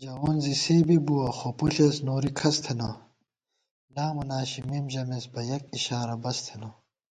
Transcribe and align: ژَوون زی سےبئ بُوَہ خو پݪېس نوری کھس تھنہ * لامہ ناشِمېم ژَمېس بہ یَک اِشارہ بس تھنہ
ژَوون 0.00 0.36
زی 0.44 0.54
سےبئ 0.62 0.98
بُوَہ 1.06 1.28
خو 1.36 1.48
پݪېس 1.58 1.96
نوری 2.06 2.30
کھس 2.38 2.56
تھنہ 2.64 2.90
* 3.42 3.94
لامہ 3.94 4.24
ناشِمېم 4.28 4.86
ژَمېس 4.92 5.24
بہ 5.32 5.40
یَک 5.48 5.62
اِشارہ 5.76 6.16
بس 6.22 6.38
تھنہ 6.46 6.68